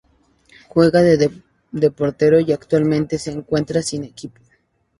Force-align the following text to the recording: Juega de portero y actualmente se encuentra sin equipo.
Juega 0.67 1.03
de 1.03 1.91
portero 1.95 2.39
y 2.39 2.51
actualmente 2.51 3.19
se 3.19 3.29
encuentra 3.33 3.83
sin 3.83 4.03
equipo. 4.03 4.41